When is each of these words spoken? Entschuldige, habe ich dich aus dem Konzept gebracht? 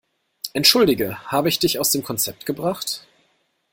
Entschuldige, 0.53 1.27
habe 1.31 1.47
ich 1.47 1.59
dich 1.59 1.77
aus 1.77 1.91
dem 1.91 2.01
Konzept 2.01 2.47
gebracht? 2.47 3.05